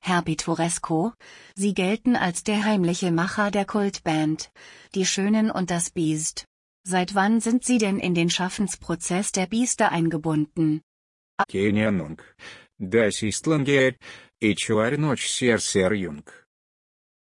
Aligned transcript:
Herr 0.00 0.22
Pittoresco, 0.22 1.12
Sie 1.54 1.74
gelten 1.74 2.16
als 2.16 2.42
der 2.44 2.64
heimliche 2.64 3.10
Macher 3.10 3.50
der 3.50 3.64
Kultband, 3.64 4.50
Die 4.94 5.06
Schönen 5.06 5.50
und 5.50 5.70
das 5.70 5.90
Biest. 5.90 6.46
Seit 6.84 7.14
wann 7.14 7.40
sind 7.40 7.64
Sie 7.64 7.78
denn 7.78 7.98
in 7.98 8.14
den 8.14 8.30
Schaffensprozess 8.30 9.32
der 9.32 9.46
Biester 9.46 9.90
eingebunden? 9.90 10.82
Kenyanung. 11.48 12.22
Das 12.78 13.22
Islandia. 13.22 13.94
Ичуар 14.40 14.98
ночь 14.98 15.26
серсер 15.28 15.92
юнг. 15.94 16.46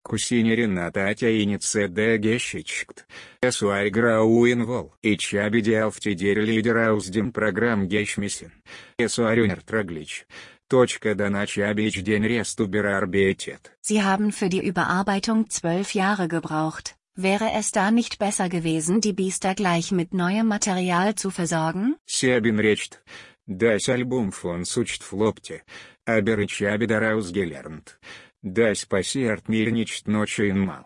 Кусине 0.04 0.55
Рената 0.55 1.07
Атяинице 1.09 1.88
де 1.88 2.17
Гещичкт. 2.17 3.05
Эсуай 3.41 3.89
Грауинвол. 3.89 4.93
Ичаби 5.01 5.61
Диалфтидери 5.61 6.43
лидер 6.45 6.77
ауздим 6.77 7.31
программ 7.31 7.88
Гещмисин. 7.88 8.51
Эсуарюнер 8.97 9.61
Траглич. 9.61 10.25
Точка 10.67 11.13
Даначабич 11.13 12.01
день 12.01 12.25
рестубера 12.25 12.97
арбетет. 12.97 13.71
Sie 13.81 14.01
haben 14.01 14.31
für 14.31 14.49
die 14.49 14.66
Überarbeitung 14.66 15.49
zwölf 15.49 15.93
Jahre 15.93 16.27
gebraucht. 16.27 16.95
Wäre 17.16 17.52
es 17.53 17.71
da 17.71 17.91
nicht 17.91 18.17
besser 18.17 18.49
gewesen, 18.49 18.99
die 18.99 19.13
Biester 19.13 19.53
gleich 19.53 19.91
mit 19.91 20.13
neuem 20.13 20.48
Material 20.48 21.13
zu 21.13 21.30
versorgen? 21.30 21.95
Себин 22.07 22.59
речт. 22.59 23.03
Das 23.45 23.88
Album 23.88 24.31
von 24.31 24.63
Sucht 24.66 25.03
Flopte. 25.03 25.62
Aber 26.05 26.39
ich 26.39 26.62
habe 26.62 26.88
daraus 26.88 27.31
gelernt. 27.31 27.99
Das 28.41 28.85
passiert 28.85 29.48
mir 29.48 29.71
nicht 29.71 30.07
ночью 30.07 30.55
mal. 30.55 30.85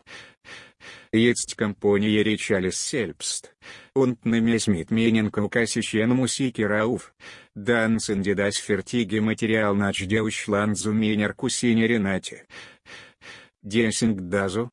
Компания 1.59 2.23
речь 2.23 2.51
alles 2.53 2.89
selbst. 2.89 3.55
Und 3.95 4.25
Musiker 6.15 6.85
auf. 6.85 7.13
Dann 7.55 7.99
sind 7.99 8.25
die 8.25 8.35
das 8.35 8.57
fertige 8.57 9.21
Material 9.21 9.75
nach 9.75 9.93
Deutschland 9.93 10.79
zu 10.79 10.93
meiner 10.93 11.35
Cousine 11.35 11.87
Renate. 11.87 12.47
Dessing 13.61 14.31
dazu. 14.31 14.71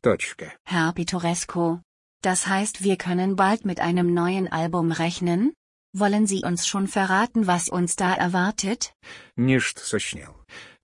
Точка. 0.00 0.52
Herr 0.64 0.92
Pittoresco. 0.94 1.80
Das 2.22 2.46
heißt, 2.46 2.82
wir 2.82 2.96
können 2.96 3.36
bald 3.36 3.64
mit 3.64 3.80
einem 3.80 4.14
neuen 4.14 4.48
Album 4.48 4.90
rechnen? 4.90 5.52
Wollen 5.92 6.26
Sie 6.26 6.42
uns 6.44 6.66
schon 6.66 6.88
verraten, 6.88 7.46
was 7.46 7.68
uns 7.68 7.94
da 7.96 8.14
erwartet? 8.14 8.94
Nicht 9.36 9.78
so 9.78 9.98
schnell. 9.98 10.34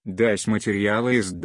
Das 0.05 0.47
Material 0.47 1.13
ist 1.13 1.37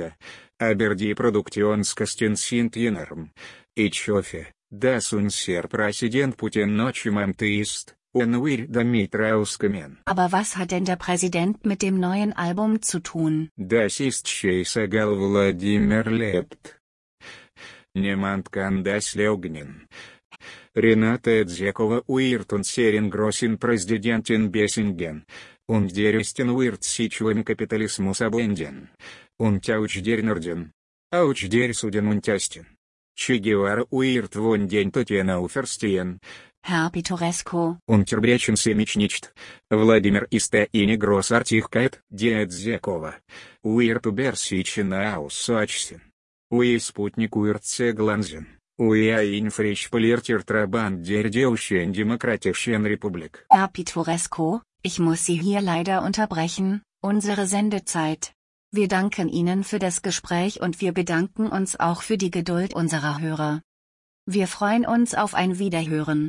dass 4.72 5.14
unser 5.14 5.64
Präsident 5.64 6.38
Putin 6.38 6.76
nochem 6.76 7.18
Amt 7.18 7.42
ist, 7.42 7.96
und 8.12 8.44
wir 8.44 8.68
damit 8.68 9.16
rauskommen. 9.16 10.00
Aber 10.06 10.32
was 10.32 10.58
hat 10.58 10.72
denn 10.72 10.86
der 10.86 10.96
Präsident 10.96 11.66
mit 11.66 11.82
dem 11.82 12.00
neuen 12.00 12.34
Album 12.34 12.82
zu 12.82 13.00
tun? 13.00 13.50
Das 13.56 14.00
ist 14.00 14.28
scheißegal 14.28 15.18
Wladimir 15.18 16.06
lebt. 16.06 16.80
Niemand 17.94 18.52
kann 18.52 18.84
das 18.84 19.16
leugnen. 19.16 19.88
Renata 20.76 21.32
Эдзекова 21.32 22.04
wird 22.08 22.54
und 22.54 22.66
Serien 22.66 23.10
Grossin 23.10 23.58
Präsidentin 23.58 24.52
Bessingen. 24.52 25.26
Und 25.70 25.96
der 25.96 26.18
Westen 26.18 26.58
wird 26.58 26.84
sich 26.84 27.22
im 27.22 27.46
Kapitalismus 27.46 28.22
abwenden. 28.22 28.90
Und 29.38 29.70
auch 29.70 29.86
der 29.88 30.24
Norden. 30.24 30.72
Auch 31.12 31.34
der 31.34 31.74
Süden 31.76 32.08
und 32.08 32.28
Osten. 32.28 32.66
Che 33.16 33.40
Guevara 33.40 33.86
wird 33.92 34.34
von 34.34 34.68
den 34.68 34.92
Toten 34.92 35.30
auferstehen. 35.30 36.20
Herr 36.64 36.90
Sie 38.56 38.74
mich 38.74 38.96
nicht. 38.96 39.32
Владимир 39.70 40.26
die 42.10 42.32
Эдзекова. 42.34 43.14
Wird 43.64 44.06
über 44.08 44.36
sich 44.36 44.80
auswachsen. 44.80 46.02
Ui 46.52 46.80
Sputnik 46.80 47.36
wird 47.36 47.96
Glanzen. 47.96 48.60
Ui 48.80 49.14
ein 49.14 49.52
frisch 49.52 49.90
polierter 49.90 50.44
Trabant 50.44 51.08
der 51.08 51.30
Deutschen 51.30 51.94
Demokratischen 51.94 52.86
Republik. 52.86 53.46
Herr 53.52 53.68
Pittoresco, 53.68 54.62
ich 54.82 55.00
muss 55.00 55.26
Sie 55.26 55.40
hier 55.40 55.62
leider 55.62 56.04
unterbrechen, 56.04 56.82
unsere 57.02 57.48
Sendezeit. 57.48 58.34
Wir 58.72 58.88
danken 58.88 59.28
Ihnen 59.28 59.64
für 59.64 59.80
das 59.80 60.02
Gespräch 60.02 60.62
und 60.62 60.80
wir 60.80 60.94
bedanken 60.94 61.48
uns 61.48 61.80
auch 61.80 62.02
für 62.02 62.18
die 62.18 62.32
Geduld 62.32 62.74
unserer 62.74 63.20
Hörer. 63.20 63.62
Wir 64.26 64.48
freuen 64.48 64.86
uns 64.86 65.16
auf 65.16 65.34
ein 65.34 65.60
Wiederhören. 65.60 66.28